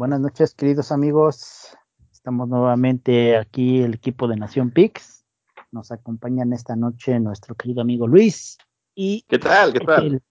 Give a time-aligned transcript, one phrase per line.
[0.00, 1.76] Buenas noches, queridos amigos.
[2.10, 5.26] Estamos nuevamente aquí, el equipo de Nación Pix.
[5.72, 8.56] Nos acompañan esta noche nuestro querido amigo Luis.
[8.94, 9.74] Y ¿Qué tal?
[9.74, 10.22] ¿Qué tal?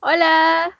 [0.00, 0.76] Hola.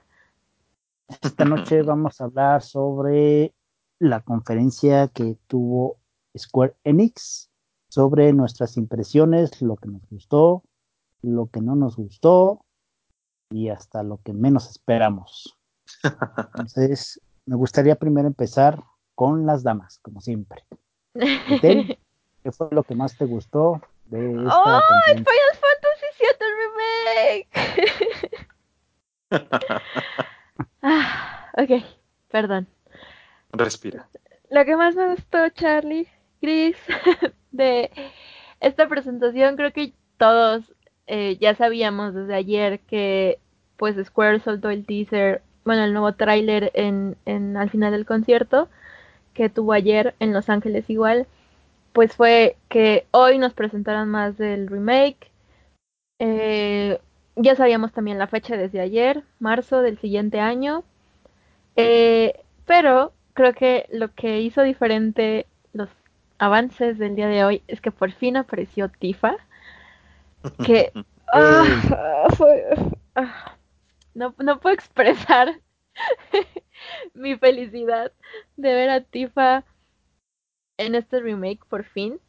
[1.06, 3.54] Esta noche vamos a hablar sobre
[4.00, 6.00] la conferencia que tuvo
[6.36, 7.52] Square Enix
[7.88, 10.64] sobre nuestras impresiones, lo que nos gustó,
[11.22, 12.64] lo que no nos gustó
[13.48, 15.56] y hasta lo que menos esperamos.
[16.02, 18.82] Entonces, me gustaría primero empezar
[19.14, 20.64] con las damas, como siempre.
[21.14, 26.46] ¿Qué fue lo que más te gustó de esta ¡Oh, Final Fantasy VII
[27.30, 27.48] Remake!
[30.82, 31.70] ah, ok,
[32.30, 32.68] perdón.
[33.52, 34.08] Respira.
[34.50, 36.06] Lo que más me gustó, Charlie,
[36.40, 36.76] Chris,
[37.50, 37.90] de
[38.60, 40.74] esta presentación, creo que todos
[41.06, 43.38] eh, ya sabíamos desde ayer que
[43.78, 48.70] pues Square soltó el teaser, bueno, el nuevo tráiler en, en, al final del concierto
[49.34, 51.26] que tuvo ayer en Los Ángeles igual,
[51.92, 55.30] pues fue que hoy nos presentaron más del remake.
[56.20, 56.98] Eh,
[57.36, 60.84] ya sabíamos también la fecha desde ayer, marzo del siguiente año.
[61.76, 65.90] Eh, pero creo que lo que hizo diferente los
[66.38, 69.36] avances del día de hoy es que por fin apareció Tifa.
[70.64, 70.92] Que
[71.34, 72.64] ah, fue,
[73.16, 73.57] ah,
[74.14, 75.60] no, no puedo expresar
[77.14, 78.12] mi felicidad
[78.56, 79.64] de ver a Tifa
[80.76, 82.20] en este remake por fin.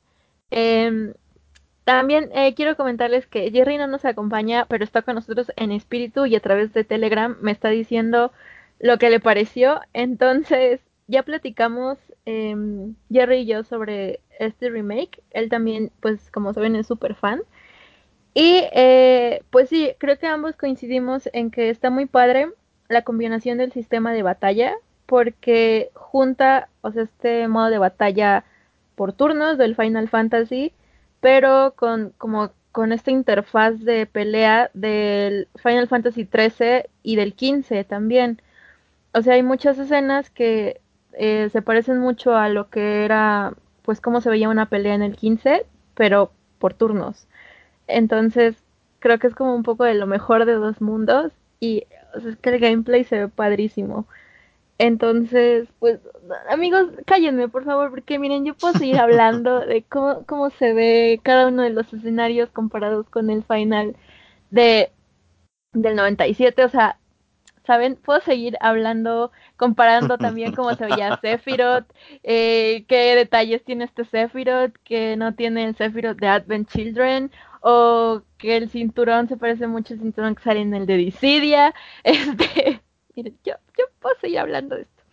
[0.52, 1.14] Eh,
[1.90, 6.28] también eh, quiero comentarles que Jerry no nos acompaña, pero está con nosotros en espíritu
[6.28, 8.32] y a través de Telegram me está diciendo
[8.80, 9.82] lo que le pareció.
[9.94, 12.56] Entonces, ya platicamos eh,
[13.12, 15.24] Jerry y yo sobre este remake.
[15.32, 17.42] Él también, pues como saben, es súper fan.
[18.34, 22.50] Y eh, pues sí, creo que ambos coincidimos en que está muy padre
[22.88, 28.46] la combinación del sistema de batalla porque junta, o sea, este modo de batalla
[28.96, 30.74] por turnos del Final Fantasy,
[31.22, 37.84] pero con como con esta interfaz de pelea del Final Fantasy 13 y del 15
[37.84, 38.42] también.
[39.14, 40.82] O sea, hay muchas escenas que
[41.14, 43.54] eh, se parecen mucho a lo que era,
[43.84, 47.28] pues, cómo se veía una pelea en el 15, pero por turnos.
[47.90, 48.64] Entonces,
[49.00, 51.86] creo que es como un poco de lo mejor de dos mundos y
[52.16, 54.08] o sea, es que el gameplay se ve padrísimo.
[54.80, 56.00] Entonces, pues,
[56.50, 61.20] amigos, cállenme, por favor, porque miren, yo puedo seguir hablando de cómo, cómo se ve
[61.24, 63.96] cada uno de los escenarios comparados con el final
[64.52, 64.92] de
[65.74, 66.99] del 97, o sea,
[67.70, 67.98] ¿saben?
[67.98, 71.86] Puedo seguir hablando, comparando también cómo se veía Sephiroth,
[72.24, 77.32] eh, qué detalles tiene este Sephiroth, que no tiene el Sephiroth de Advent Children,
[77.62, 81.76] o que el cinturón se parece mucho al cinturón que sale en el de Dissidia.
[82.04, 82.82] Este,
[83.16, 85.04] miren, yo, yo puedo seguir hablando de esto.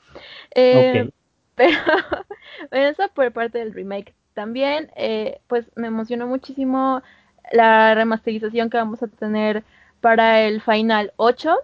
[0.55, 1.11] Eh,
[1.57, 1.79] Pero,
[2.71, 4.15] bueno, eso por parte del remake.
[4.33, 7.03] También, eh, pues me emocionó muchísimo
[7.53, 9.63] la remasterización que vamos a tener
[10.01, 11.55] para el Final 8.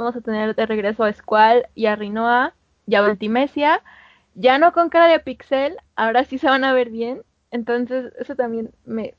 [0.00, 2.54] Vamos a tener de regreso a Squall y a Rinoa
[2.86, 3.82] y a Ultimecia.
[4.34, 7.22] Ya no con cara de pixel, ahora sí se van a ver bien.
[7.50, 9.14] Entonces, eso también me,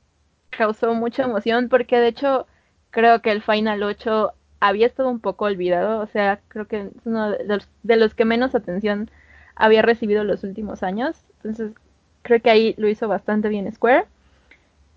[0.52, 2.46] causó mucha emoción porque de hecho
[2.90, 7.06] creo que el Final 8 había estado un poco olvidado, o sea, creo que es
[7.06, 9.10] uno de los, que menos atención
[9.56, 11.72] había recibido los últimos años, entonces
[12.22, 14.04] creo que ahí lo hizo bastante bien Square.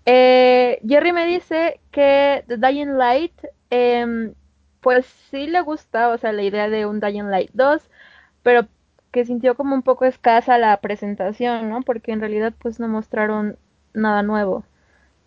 [0.04, 3.32] Eh, Jerry me dice que The Dying Light,
[3.70, 4.32] eh,
[4.80, 7.90] pues sí le gusta, o sea, la idea de un Dying Light 2,
[8.42, 8.68] pero
[9.10, 11.82] que sintió como un poco escasa la presentación, ¿no?
[11.82, 13.58] Porque en realidad pues no mostraron
[13.94, 14.64] nada nuevo.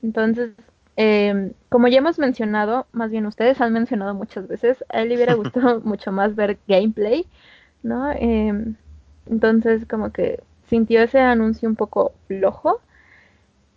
[0.04, 0.52] Entonces,
[0.98, 5.16] eh, como ya hemos mencionado, más bien ustedes han mencionado muchas veces, a él le
[5.16, 7.26] hubiera gustado mucho más ver gameplay,
[7.84, 8.12] ¿no?
[8.12, 8.54] Eh,
[9.28, 12.82] entonces, como que sintió ese anuncio un poco flojo.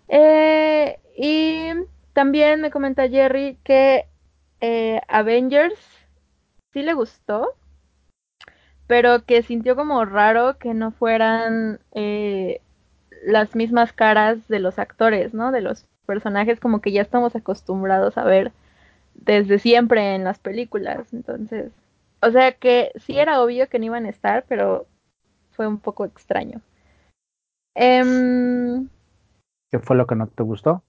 [0.09, 1.71] Eh, y
[2.12, 4.06] también me comenta Jerry que
[4.62, 5.75] eh, Avengers
[6.73, 7.49] sí le gustó,
[8.87, 12.60] pero que sintió como raro que no fueran eh,
[13.25, 15.51] las mismas caras de los actores, ¿no?
[15.51, 18.53] De los personajes como que ya estamos acostumbrados a ver
[19.15, 21.13] desde siempre en las películas.
[21.13, 21.72] Entonces,
[22.21, 24.86] o sea que sí era obvio que no iban a estar, pero
[25.51, 26.60] fue un poco extraño.
[27.75, 28.86] Eh,
[29.72, 30.84] ¿Qué fue lo que no te gustó?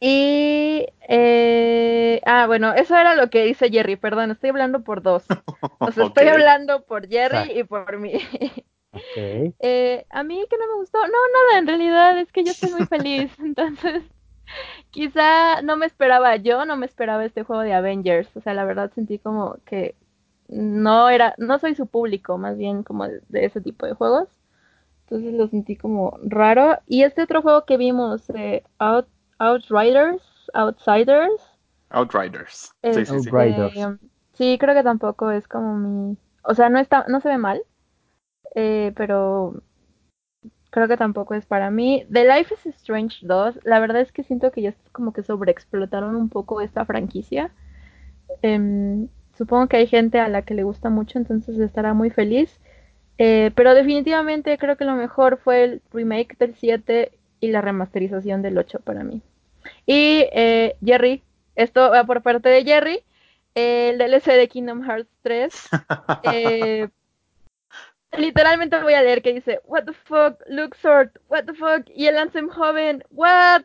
[0.00, 5.24] Y, eh, ah, bueno, eso era lo que dice Jerry, perdón, estoy hablando por dos.
[5.78, 8.12] O sea, estoy hablando por Jerry y por mí.
[8.94, 9.52] Okay.
[9.58, 12.70] Eh, a mí que no me gustó, no, nada, en realidad es que yo estoy
[12.70, 14.04] muy feliz, entonces
[14.90, 18.64] quizá no me esperaba yo, no me esperaba este juego de Avengers, o sea, la
[18.64, 19.96] verdad sentí como que
[20.48, 24.28] no era, no soy su público, más bien como de, ese tipo de juegos.
[25.02, 26.78] Entonces lo sentí como raro.
[26.86, 29.06] Y este otro juego que vimos, eh, Out,
[29.44, 30.22] Outriders,
[30.54, 31.40] Outsiders.
[31.90, 32.74] Outriders.
[32.82, 33.16] sí, sí,
[34.32, 36.16] sí, creo que tampoco es como mi.
[36.42, 37.62] O sea, no está, no se ve mal.
[38.54, 39.62] Eh, pero
[40.70, 42.04] creo que tampoco es para mí.
[42.12, 46.16] The Life is Strange 2, la verdad es que siento que ya como que sobreexplotaron
[46.16, 47.52] un poco esta franquicia.
[48.42, 52.60] Em, supongo que hay gente a la que le gusta mucho, entonces estará muy feliz.
[53.18, 58.42] Eh, pero definitivamente creo que lo mejor fue el remake del 7 y la remasterización
[58.42, 59.22] del 8 para mí.
[59.86, 61.22] Y eh, Jerry,
[61.56, 63.04] esto va por parte de Jerry,
[63.54, 65.68] el DLC de Kingdom Hearts 3.
[66.32, 66.88] Eh,
[68.16, 72.18] literalmente voy a leer que dice, What the fuck, Luxord, what the fuck, y el
[72.18, 73.62] Ansem joven, what?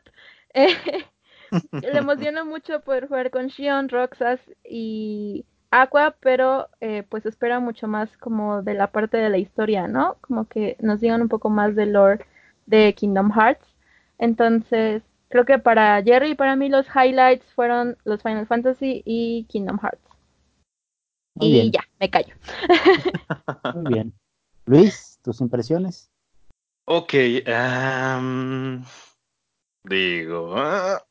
[0.54, 7.88] le emociona mucho poder jugar con Shion, Roxas y Aqua, pero eh, pues espera mucho
[7.88, 10.18] más como de la parte de la historia, ¿no?
[10.21, 12.25] Como que nos digan un poco más del lore
[12.66, 13.66] de Kingdom Hearts.
[14.18, 19.46] Entonces, creo que para Jerry y para mí los highlights fueron los Final Fantasy y
[19.46, 20.04] Kingdom Hearts.
[21.40, 22.36] y ya, me callo.
[23.76, 24.14] Muy bien.
[24.66, 26.12] Luis, tus impresiones.
[26.86, 27.14] Ok,
[29.84, 31.04] digo, ah,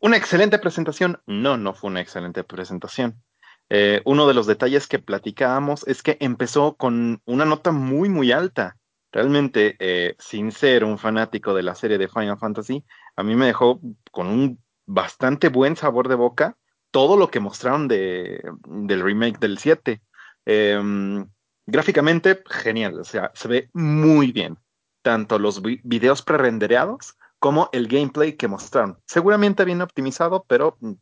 [0.00, 1.20] una excelente presentación.
[1.26, 3.22] No, no fue una excelente presentación.
[3.68, 8.30] Eh, uno de los detalles que platicábamos es que empezó con una nota muy, muy
[8.30, 8.76] alta.
[9.10, 12.84] Realmente, eh, sin ser un fanático de la serie de Final Fantasy,
[13.16, 13.80] a mí me dejó
[14.10, 16.56] con un bastante buen sabor de boca
[16.90, 20.02] todo lo que mostraron de, del remake del 7.
[20.44, 21.26] Em,
[21.66, 24.58] gráficamente, genial, o sea, se ve muy bien.
[25.02, 28.98] Tanto los videos prerendereados como el gameplay que mostraron.
[29.06, 30.92] Seguramente bien optimizado, pero mm,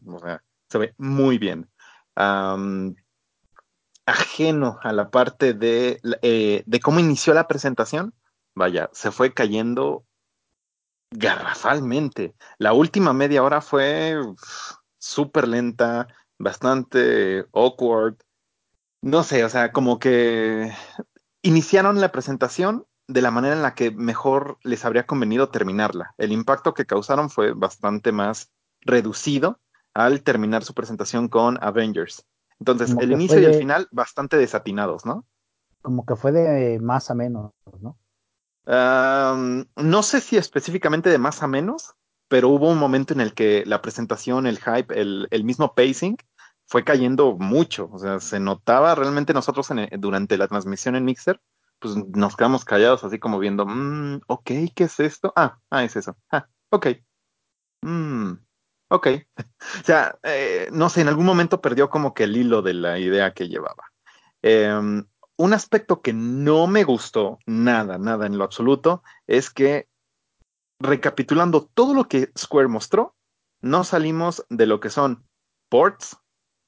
[0.69, 1.69] se ve muy bien
[4.07, 8.15] ajeno a la parte de, eh, de cómo inició la presentación,
[8.55, 10.05] vaya, se fue cayendo
[11.11, 12.35] garrafalmente.
[12.59, 14.17] La última media hora fue
[14.99, 16.09] súper lenta,
[16.39, 18.17] bastante awkward.
[19.03, 20.73] No sé, o sea, como que
[21.43, 26.15] iniciaron la presentación de la manera en la que mejor les habría convenido terminarla.
[26.17, 28.53] El impacto que causaron fue bastante más
[28.83, 29.59] reducido
[29.95, 32.25] al terminar su presentación con Avengers.
[32.61, 35.25] Entonces, el inicio y el final bastante desatinados, ¿no?
[35.83, 37.97] Como que fue de más a menos, ¿no?
[38.67, 41.95] No sé si específicamente de más a menos,
[42.29, 46.17] pero hubo un momento en el que la presentación, el hype, el, mismo pacing
[46.67, 47.89] fue cayendo mucho.
[47.93, 49.69] O sea, se notaba realmente nosotros
[49.99, 51.41] durante la transmisión en Mixer,
[51.79, 55.33] pues nos quedamos callados así como viendo, mm, ok, ¿qué es esto?
[55.37, 56.17] Ah, ah, es eso.
[56.31, 56.89] Ah, ok.
[57.83, 58.35] Mm,
[58.91, 59.07] Ok.
[59.81, 62.99] o sea, eh, no sé, en algún momento perdió como que el hilo de la
[62.99, 63.85] idea que llevaba.
[64.43, 65.07] Em,
[65.41, 69.89] un aspecto que no me gustó nada, nada en lo absoluto, es que
[70.79, 73.17] recapitulando todo lo que Square mostró,
[73.63, 75.27] no salimos de lo que son
[75.71, 76.19] ports,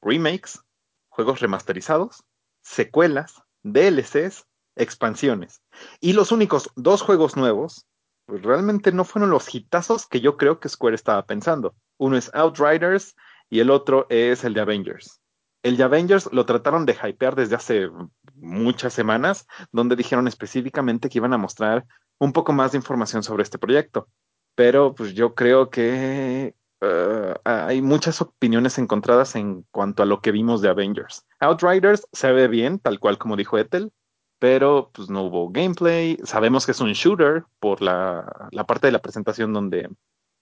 [0.00, 0.64] remakes,
[1.10, 2.24] juegos remasterizados,
[2.62, 5.60] secuelas, DLCs, expansiones.
[6.00, 7.86] Y los únicos dos juegos nuevos,
[8.24, 11.74] pues realmente no fueron los hitazos que yo creo que Square estaba pensando.
[11.98, 13.16] Uno es Outriders
[13.50, 15.20] y el otro es el de Avengers.
[15.62, 17.90] El de Avengers lo trataron de hypear desde hace
[18.36, 21.86] muchas semanas, donde dijeron específicamente que iban a mostrar
[22.18, 24.08] un poco más de información sobre este proyecto.
[24.54, 30.32] Pero pues yo creo que uh, hay muchas opiniones encontradas en cuanto a lo que
[30.32, 31.24] vimos de Avengers.
[31.40, 33.92] Outriders se ve bien, tal cual como dijo Ethel,
[34.38, 36.18] pero pues no hubo gameplay.
[36.24, 39.88] Sabemos que es un shooter por la, la parte de la presentación donde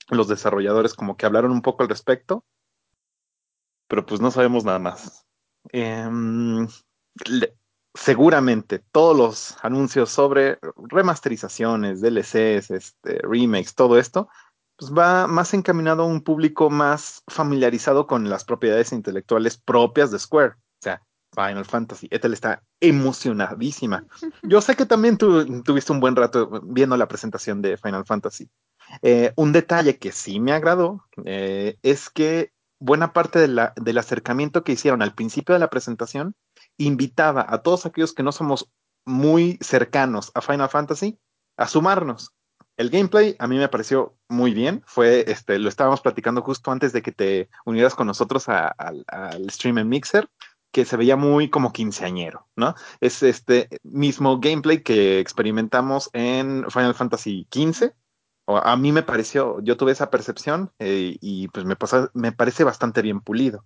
[0.09, 2.44] los desarrolladores como que hablaron un poco al respecto,
[3.88, 5.26] pero pues no sabemos nada más.
[5.73, 6.66] Em,
[7.94, 14.28] seguramente todos los anuncios sobre remasterizaciones, DLCs, este, remakes, todo esto,
[14.76, 20.18] pues va más encaminado a un público más familiarizado con las propiedades intelectuales propias de
[20.18, 20.54] Square.
[20.54, 21.02] O sea,
[21.35, 22.09] Final Fantasy.
[22.11, 24.04] Ethel está emocionadísima.
[24.42, 28.49] Yo sé que también tú tuviste un buen rato viendo la presentación de Final Fantasy.
[29.02, 34.73] Eh, un detalle que sí me agradó eh, es que buena parte del acercamiento que
[34.73, 36.35] hicieron al principio de la presentación
[36.84, 38.70] invitaba a todos aquellos que no somos
[39.04, 41.18] muy cercanos a Final Fantasy
[41.56, 42.34] a sumarnos.
[42.76, 44.82] El gameplay a mí me pareció muy bien.
[44.87, 49.78] Fue, este, lo estábamos platicando justo antes de que te unieras con nosotros al stream
[49.78, 50.28] en Mixer,
[50.72, 52.75] que se veía muy como quinceañero, ¿no?
[53.00, 57.92] Es este mismo gameplay que experimentamos en Final Fantasy XV,
[58.58, 61.76] a mí me pareció, yo tuve esa percepción eh, y pues me,
[62.14, 63.64] me parece bastante bien pulido.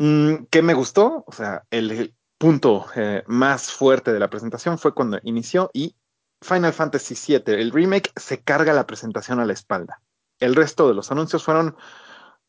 [0.00, 1.24] Mm, ¿Qué me gustó?
[1.26, 5.96] O sea, el, punto eh, más fuerte de la presentación fue cuando inició y
[6.40, 10.00] Final Fantasy VII, el remake, se carga la presentación a la espalda.
[10.38, 11.76] El resto de los anuncios fueron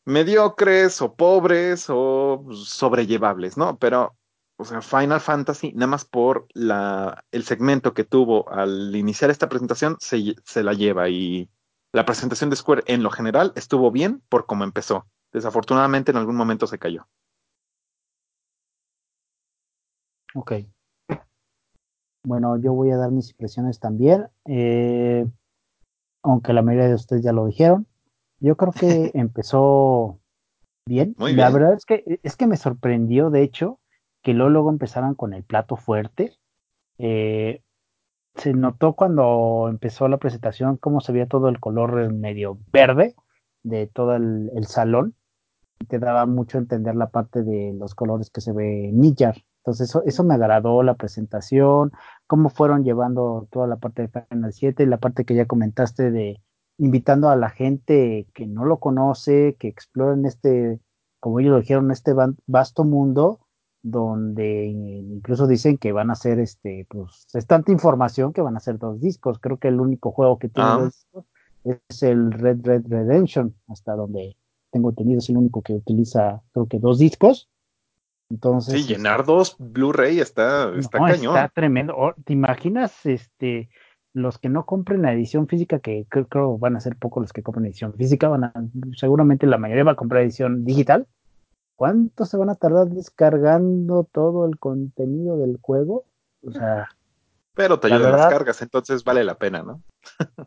[0.04, 3.78] mediocres o pobres o sobrellevables, ¿no?
[3.78, 4.16] Pero,
[4.56, 9.48] o sea, Final Fantasy, nada más por la, el segmento que tuvo al iniciar esta
[9.48, 11.50] presentación, se, se la lleva y
[11.92, 15.08] la presentación de Square en lo general estuvo bien por cómo empezó.
[15.32, 17.08] Desafortunadamente en algún momento se cayó.
[20.34, 20.52] Ok.
[22.22, 25.26] Bueno, yo voy a dar mis impresiones también, eh,
[26.22, 27.86] aunque la mayoría de ustedes ya lo dijeron.
[28.40, 30.20] Yo creo que empezó
[30.86, 31.14] bien.
[31.18, 33.80] La verdad es que es que me sorprendió, de hecho,
[34.22, 36.36] que luego, empezaran con el plato fuerte.
[36.98, 37.62] Eh,
[38.34, 43.14] se notó cuando empezó la presentación cómo se veía todo el color medio verde
[43.62, 45.14] de todo el, el salón.
[45.88, 49.36] Te daba mucho a entender la parte de los colores que se ve en Millar.
[49.60, 51.92] Entonces eso, eso me agradó la presentación,
[52.26, 56.10] cómo fueron llevando toda la parte de Final 7 y la parte que ya comentaste
[56.10, 56.40] de
[56.78, 60.80] invitando a la gente que no lo conoce, que exploren este,
[61.20, 62.14] como ellos lo dijeron, este
[62.46, 63.40] vasto mundo
[63.82, 68.60] donde incluso dicen que van a ser este, pues es tanta información que van a
[68.60, 69.38] ser dos discos.
[69.38, 70.78] Creo que el único juego que tiene ah.
[70.78, 71.24] dos discos
[71.64, 74.36] es el Red Red Redemption, hasta donde
[74.70, 77.49] tengo tenido, es el único que utiliza, creo que dos discos.
[78.30, 81.36] Entonces, sí, llenar este, dos Blu-ray está, está cañón.
[81.36, 81.94] Está tremendo.
[81.96, 83.68] Oh, ¿Te imaginas este
[84.12, 87.42] los que no compren la edición física, que creo, van a ser pocos los que
[87.42, 88.52] compren edición física, van a,
[88.96, 91.06] seguramente la mayoría va a comprar edición digital.
[91.76, 96.04] ¿Cuánto se van a tardar descargando todo el contenido del juego?
[96.46, 96.88] O sea.
[97.54, 99.82] Pero te ayudan las cargas, entonces vale la pena, ¿no?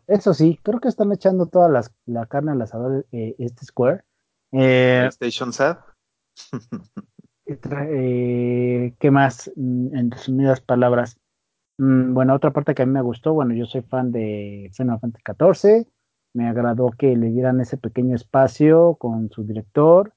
[0.06, 4.04] eso sí, creo que están echando toda las, la carne al asador eh, este Square.
[4.52, 5.78] Eh, PlayStation Sad.
[7.46, 9.50] Eh, ¿Qué más?
[9.56, 11.18] Mm, en resumidas palabras.
[11.78, 15.00] Mm, bueno, otra parte que a mí me gustó, bueno, yo soy fan de Final
[15.00, 15.86] Fantasy XIV.
[16.34, 20.14] Me agradó que le dieran ese pequeño espacio con su director,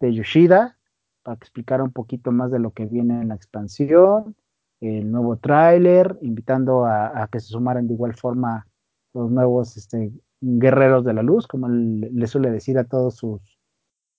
[0.00, 0.78] de Yoshida,
[1.22, 4.36] para que explicara un poquito más de lo que viene en la expansión,
[4.80, 8.66] el nuevo tráiler, invitando a, que se sumaran de igual forma
[9.12, 13.42] los nuevos este, guerreros de la luz, como le suele decir a todos sus,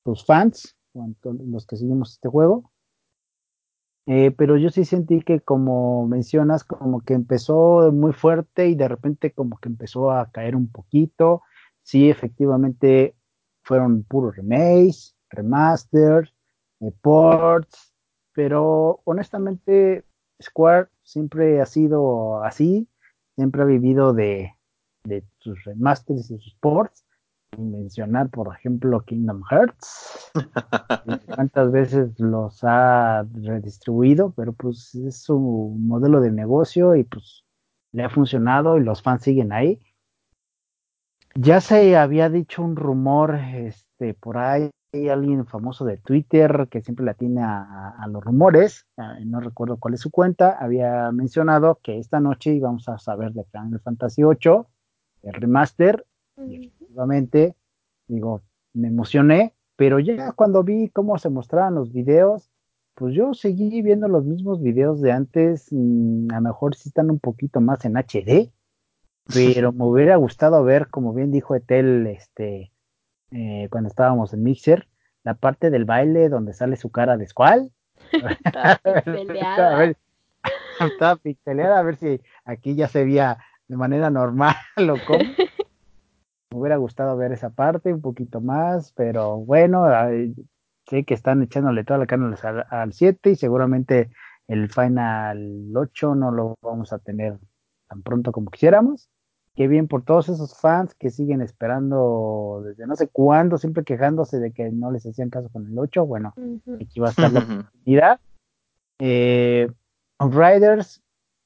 [0.06, 2.72] sus fans los que seguimos este juego.
[4.08, 8.88] Eh, pero yo sí sentí que como mencionas, como que empezó muy fuerte y de
[8.88, 11.44] repente como que empezó a caer un poquito.
[11.84, 13.16] Sí, efectivamente
[13.64, 16.34] fueron puros remakes, remasters,
[16.80, 17.94] eh, ports,
[18.34, 20.04] pero honestamente
[20.42, 22.88] Square siempre ha sido así,
[23.36, 24.56] siempre ha vivido de,
[25.04, 27.06] de sus remasters y sus ports
[27.58, 30.32] mencionar, por ejemplo, Kingdom Hearts.
[31.36, 37.44] Cuántas veces los ha redistribuido, pero pues es su modelo de negocio y pues
[37.92, 39.80] le ha funcionado y los fans siguen ahí.
[41.36, 46.82] Ya se había dicho un rumor, este, por ahí hay alguien famoso de Twitter que
[46.82, 51.80] siempre le tiene a, los rumores, eh, no recuerdo cuál es su cuenta, había mencionado
[51.82, 54.64] que esta noche íbamos a saber de Final Fantasy VIII,
[55.24, 56.06] el remaster,
[56.92, 57.56] efectivamente,
[58.08, 58.42] digo,
[58.74, 62.50] me emocioné, pero ya cuando vi cómo se mostraban los videos,
[62.96, 67.10] pues yo seguí viendo los mismos videos de antes, mm, a lo mejor sí están
[67.10, 68.52] un poquito más en HD,
[69.26, 69.26] pero
[69.72, 72.74] me hubiera gustado ver, como bien dijo Etel, este,
[73.32, 74.90] eh, cuando estábamos en Mixer,
[75.24, 77.72] la parte del baile donde sale su cara de Squall.
[78.12, 78.80] Estaba
[81.24, 85.24] pixeleada, a ver si aquí ya se veía de manera normal o cómo.
[86.52, 89.86] Me hubiera gustado ver esa parte un poquito más, pero bueno,
[90.88, 92.36] sé que están echándole toda la carne
[92.70, 94.12] al 7 y seguramente
[94.48, 97.40] el Final 8 no lo vamos a tener
[97.88, 99.10] tan pronto como quisiéramos.
[99.56, 104.40] Qué bien por todos esos fans que siguen esperando desde no sé cuándo, siempre quejándose
[104.40, 106.06] de que no les hacían caso con el 8.
[106.06, 106.34] Bueno,
[106.82, 108.20] aquí va a estar la oportunidad.
[109.00, 109.70] Eh,
[110.20, 111.02] Riders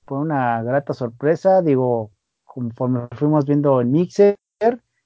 [0.05, 2.11] fue una grata sorpresa, digo,
[2.43, 4.35] conforme fuimos viendo en Mixer,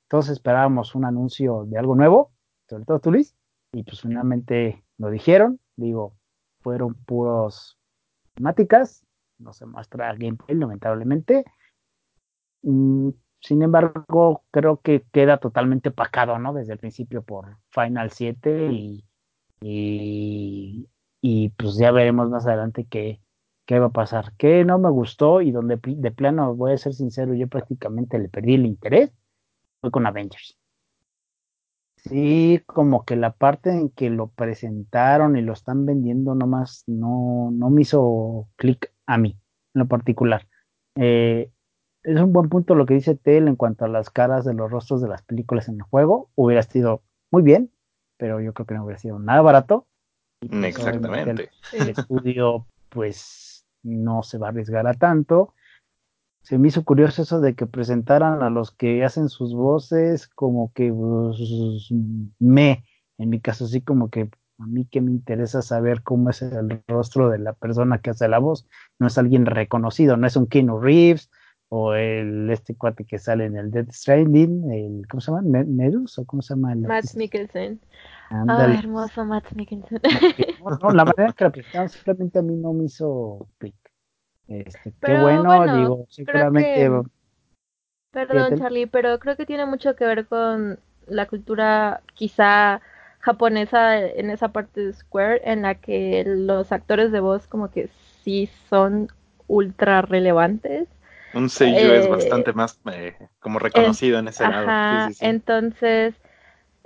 [0.09, 2.31] todos esperábamos un anuncio de algo nuevo,
[2.67, 3.35] sobre todo tú, Luis,
[3.71, 5.59] y pues finalmente lo dijeron.
[5.77, 6.17] Digo,
[6.61, 7.77] fueron puros
[8.33, 9.05] temáticas,
[9.37, 11.45] no se muestra gameplay, lamentablemente.
[12.63, 16.53] Mm, sin embargo, creo que queda totalmente pacado, ¿no?
[16.53, 18.71] Desde el principio por Final 7
[19.61, 20.89] y,
[21.21, 23.21] y, pues ya veremos más adelante qué,
[23.65, 24.33] qué va a pasar.
[24.37, 28.27] Que no me gustó y donde de plano, voy a ser sincero, yo prácticamente le
[28.27, 29.13] perdí el interés
[29.81, 30.57] fue con Avengers.
[31.97, 37.49] Sí, como que la parte en que lo presentaron y lo están vendiendo nomás no,
[37.51, 39.37] no me hizo clic a mí,
[39.73, 40.47] en lo particular.
[40.95, 41.51] Eh,
[42.03, 44.71] es un buen punto lo que dice Tel en cuanto a las caras de los
[44.71, 46.29] rostros de las películas en el juego.
[46.35, 47.71] Hubiera sido muy bien,
[48.17, 49.85] pero yo creo que no hubiera sido nada barato.
[50.39, 51.49] Pues, Exactamente.
[51.73, 55.53] El, estudio, pues, no se va a arriesgar a tanto.
[56.49, 60.73] Se me hizo curioso eso de que presentaran a los que hacen sus voces como
[60.73, 61.91] que pues,
[62.39, 62.83] me,
[63.19, 66.81] en mi caso, sí como que a mí que me interesa saber cómo es el
[66.87, 68.67] rostro de la persona que hace la voz.
[68.97, 71.29] No es alguien reconocido, no es un Keanu Reeves
[71.67, 75.43] o el este cuate que sale en el Dead Stranding, el ¿cómo se llama?
[75.67, 76.17] ¿Medus?
[76.17, 76.73] o cómo se llama?
[76.73, 77.79] Matt Mikkelsen.
[78.31, 80.01] Ah, hermoso Matt Mikkelsen.
[80.81, 83.75] No, la manera que la presentaron simplemente a mí no me hizo clic.
[84.49, 86.89] Este, qué bueno, digo, seguramente.
[88.11, 92.81] perdón, Charlie, pero creo que tiene mucho que ver con la cultura quizá
[93.19, 97.89] japonesa en esa parte de Square, en la que los actores de voz como que
[98.23, 99.09] sí son
[99.47, 100.87] ultra relevantes.
[101.35, 105.11] Un sello es eh, bastante más eh, como reconocido en ese lado.
[105.19, 106.15] Entonces,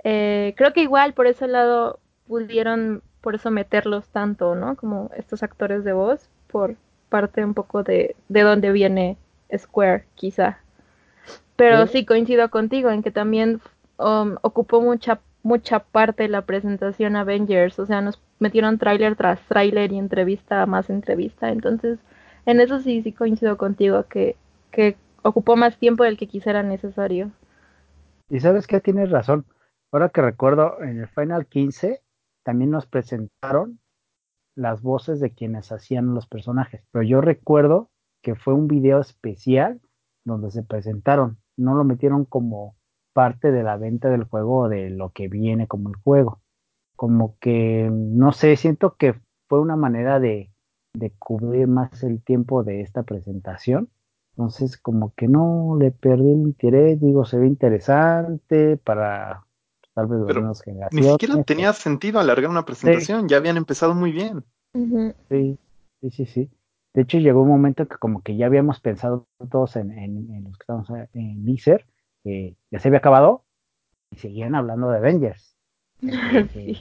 [0.02, 4.76] eh, creo que igual por ese lado pudieron por eso meterlos tanto, ¿no?
[4.76, 6.76] Como estos actores de voz, por
[7.14, 9.16] parte un poco de, de dónde viene
[9.56, 10.58] Square, quizá.
[11.54, 13.60] Pero sí coincido contigo en que también
[13.98, 19.38] um, ocupó mucha mucha parte de la presentación Avengers, o sea, nos metieron tráiler tras
[19.42, 22.00] tráiler y entrevista más entrevista, entonces
[22.46, 24.34] en eso sí sí coincido contigo que,
[24.72, 27.30] que ocupó más tiempo del que quisiera necesario.
[28.28, 29.44] Y sabes que tienes razón.
[29.92, 32.00] Ahora que recuerdo, en el Final 15
[32.42, 33.78] también nos presentaron
[34.56, 36.82] las voces de quienes hacían los personajes.
[36.90, 37.90] Pero yo recuerdo
[38.22, 39.80] que fue un video especial
[40.24, 41.38] donde se presentaron.
[41.56, 42.76] No lo metieron como
[43.12, 46.40] parte de la venta del juego o de lo que viene como el juego.
[46.96, 49.14] Como que, no sé, siento que
[49.48, 50.50] fue una manera de,
[50.94, 53.90] de cubrir más el tiempo de esta presentación.
[54.36, 59.44] Entonces, como que no le perdí el interés, digo, se ve interesante para
[59.94, 60.52] tal vez Pero
[60.90, 64.44] Ni siquiera tenía sentido alargar una presentación, ya habían empezado muy bien.
[64.74, 65.58] Sí,
[66.00, 66.50] sí, sí, sí.
[66.92, 70.56] De hecho, llegó un momento que como que ya habíamos pensado todos en, en, los
[70.58, 71.86] que estamos en Mixer,
[72.22, 73.44] que ya se había acabado
[74.10, 75.56] y seguían hablando de Avengers.
[76.52, 76.78] sí.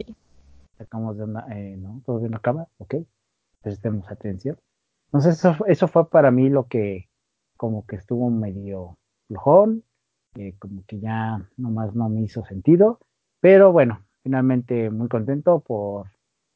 [0.77, 2.01] Sacamos de una, eh, ¿no?
[2.05, 2.95] Todavía no acaba, ok.
[3.61, 4.57] Prestemos atención.
[5.07, 7.09] Entonces, eso, eso fue para mí lo que
[7.57, 9.83] como que estuvo medio flojón,
[10.59, 12.99] como que ya nomás no me hizo sentido,
[13.39, 16.07] pero bueno, finalmente muy contento por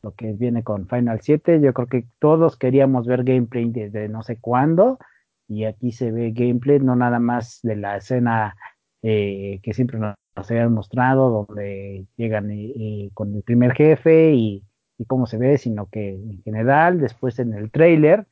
[0.02, 1.62] lo que viene con Final 7.
[1.62, 5.00] Yo creo que todos queríamos ver gameplay desde no sé cuándo,
[5.48, 8.56] y aquí se ve gameplay, no nada más de la escena
[9.02, 14.64] eh, que siempre nos, habían mostrado, donde llegan eh, eh, con el primer jefe y,
[15.08, 18.26] cómo se ve, sino que en general, después en el trailer.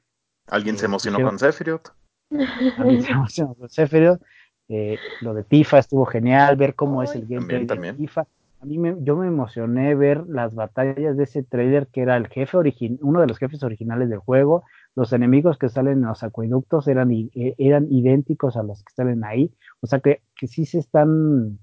[0.48, 1.90] ¿Alguien se emocionó con Sephiroth?
[2.78, 4.22] Alguien se emocionó con Sephiroth.
[4.68, 8.26] Eh, lo de Tifa estuvo genial, ver cómo es el gameplay de Tifa.
[8.62, 12.28] A mí me, yo me emocioné ver las batallas de ese trailer que era el
[12.28, 14.64] jefe original, uno de los jefes originales del juego.
[14.96, 19.24] Los enemigos que salen en los acueductos eran, e, eran idénticos a los que salen
[19.24, 19.54] ahí.
[19.82, 21.60] O sea que, que sí se están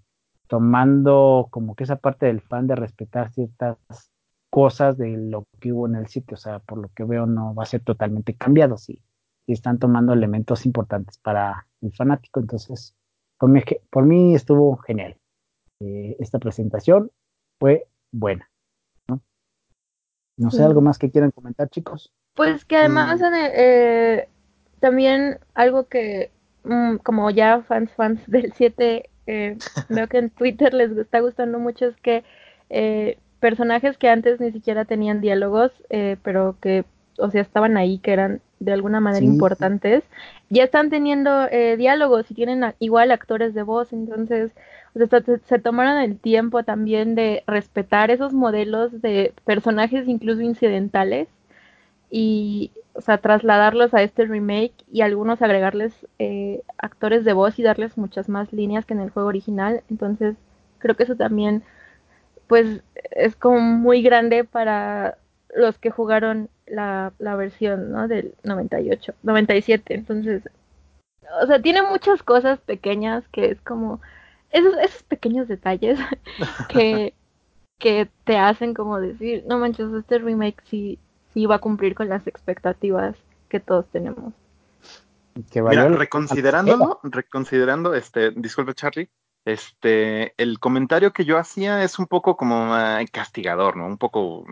[0.48, 3.78] tomando como que esa parte del fan de respetar ciertas
[4.50, 6.34] cosas de lo que hubo en el sitio.
[6.34, 8.76] O sea, por lo que veo no va a ser totalmente cambiado.
[8.78, 9.02] Sí,
[9.46, 12.40] y están tomando elementos importantes para el fanático.
[12.40, 12.94] Entonces,
[13.38, 15.16] por mí, por mí estuvo genial.
[15.84, 17.10] Eh, esta presentación
[17.58, 18.48] fue buena.
[19.08, 19.20] ¿no?
[20.36, 22.12] no sé, ¿algo más que quieran comentar, chicos?
[22.34, 23.24] Pues que además mm.
[23.34, 24.28] eh,
[24.78, 26.30] también algo que,
[26.62, 31.58] mm, como ya fans, fans del 7, eh, veo que en Twitter les está gustando
[31.58, 32.24] mucho es que
[33.40, 35.72] personajes que antes ni siquiera tenían diálogos,
[36.22, 36.84] pero que,
[37.18, 40.04] o sea, estaban ahí, que eran de alguna manera importantes,
[40.48, 44.52] ya están teniendo eh, diálogos y tienen igual actores de voz, entonces
[44.94, 51.28] se, tomaron el tiempo también de respetar esos modelos de personajes incluso incidentales
[52.10, 57.62] y, o sea, trasladarlos a este remake y algunos agregarles eh, actores de voz y
[57.62, 60.36] darles muchas más líneas que en el juego original, entonces
[60.78, 61.62] creo que eso también
[62.46, 65.16] pues es como muy grande para
[65.54, 68.08] los que jugaron la, la versión ¿no?
[68.08, 69.94] del 98, 97.
[69.94, 70.42] Entonces,
[71.42, 74.00] o sea, tiene muchas cosas pequeñas que es como
[74.52, 75.98] esos, esos pequeños detalles
[76.68, 77.14] que,
[77.78, 80.98] que te hacen como decir, no manches, este remake sí,
[81.32, 83.16] sí va a cumplir con las expectativas
[83.48, 84.32] que todos tenemos.
[85.54, 89.08] Mira, reconsiderándolo, reconsiderando, este, disculpe Charlie,
[89.44, 93.86] este, el comentario que yo hacía es un poco como uh, castigador, ¿no?
[93.86, 94.44] Un poco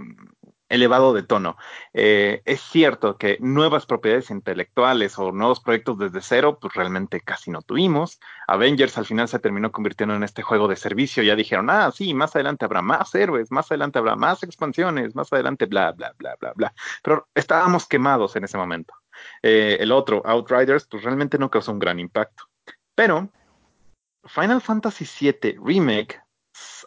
[0.70, 1.59] elevado de tono.
[1.92, 7.50] Eh, es cierto que nuevas propiedades intelectuales o nuevos proyectos desde cero, pues realmente casi
[7.50, 8.18] no tuvimos.
[8.46, 11.22] Avengers al final se terminó convirtiendo en este juego de servicio.
[11.22, 15.33] Ya dijeron, ah, sí, más adelante habrá más héroes, más adelante habrá más expansiones, más
[15.33, 16.74] adelante bla, bla, bla, bla, bla.
[17.02, 18.94] Pero estábamos quemados en ese momento.
[19.42, 22.44] Eh, el otro, Outriders, pues realmente no causó un gran impacto.
[22.94, 23.30] Pero
[24.24, 26.20] Final Fantasy VII Remake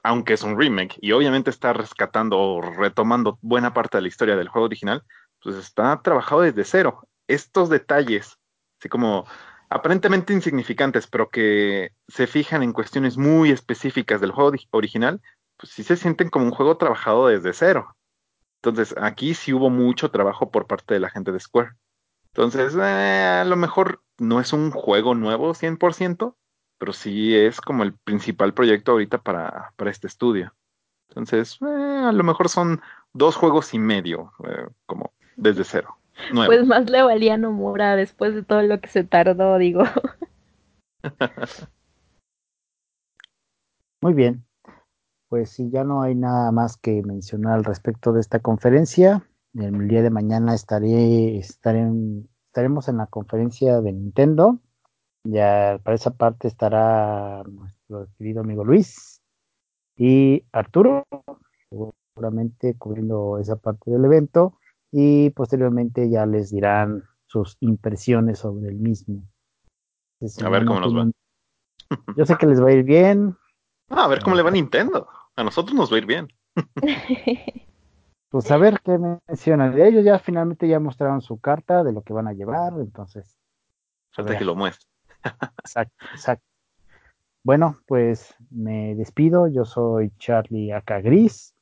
[0.04, 4.36] aunque es un remake y obviamente está rescatando o retomando buena parte de la historia
[4.36, 5.04] del juego original,
[5.42, 7.08] pues está trabajado desde cero.
[7.28, 8.38] Estos detalles,
[8.80, 9.26] así como
[9.70, 15.22] aparentemente insignificantes, pero que se fijan en cuestiones muy específicas del juego original,
[15.58, 17.96] pues sí se sienten como un juego trabajado desde cero.
[18.62, 21.72] Entonces, aquí sí hubo mucho trabajo por parte de la gente de Square.
[22.28, 26.36] Entonces, eh, a lo mejor no es un juego nuevo 100%,
[26.84, 30.54] pero sí es como el principal proyecto ahorita para, para este estudio.
[31.08, 32.82] Entonces, eh, a lo mejor son
[33.14, 35.96] dos juegos y medio, eh, como desde cero.
[36.46, 39.84] Pues más le valía Nomura después de todo lo que se tardó, digo.
[44.02, 44.44] Muy bien.
[45.30, 49.88] Pues si ya no hay nada más que mencionar al respecto de esta conferencia, el
[49.88, 51.90] día de mañana estaré, estaré
[52.48, 54.60] estaremos en la conferencia de Nintendo
[55.24, 59.22] ya para esa parte estará nuestro querido amigo Luis
[59.96, 61.06] y Arturo,
[61.70, 64.58] seguramente cubriendo esa parte del evento
[64.92, 69.24] y posteriormente ya les dirán sus impresiones sobre el mismo.
[70.44, 71.10] a ver cómo nos va.
[72.16, 73.36] Yo sé que les va a ir bien.
[73.90, 75.08] a ver cómo le va a Nintendo.
[75.36, 76.28] A nosotros nos va a ir bien.
[78.30, 79.80] pues a ver qué mencionan.
[79.80, 83.36] Ellos ya finalmente ya mostraron su carta de lo que van a llevar, entonces.
[84.12, 84.93] Falta que lo muestre.
[85.60, 86.46] Exacto, exacto.
[87.44, 89.48] Bueno, pues me despido.
[89.48, 91.54] Yo soy Charlie Acá Gris.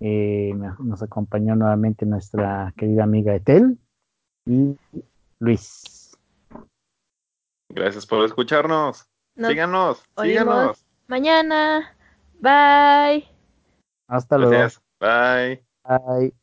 [0.00, 3.78] Eh, nos acompañó nuevamente nuestra querida amiga Etel
[4.46, 4.76] y
[5.38, 6.16] Luis.
[7.70, 9.06] Gracias por escucharnos.
[9.36, 10.84] síganos, síganos.
[11.06, 11.96] Mañana.
[12.40, 13.28] Bye.
[14.08, 14.68] Hasta luego.
[14.98, 15.64] Bye.
[15.84, 16.34] Bye.